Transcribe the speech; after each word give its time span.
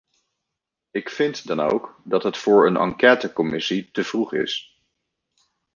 Ik 0.91 1.09
vind 1.09 1.47
dan 1.47 1.59
ook 1.59 2.01
dat 2.03 2.23
het 2.23 2.37
voor 2.37 2.67
een 2.67 2.77
enquêtecommissie 2.77 3.91
te 3.91 4.03
vroeg 4.03 4.33
is. 4.33 4.81